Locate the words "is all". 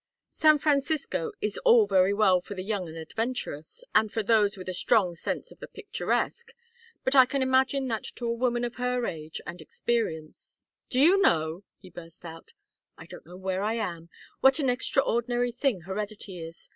1.41-1.85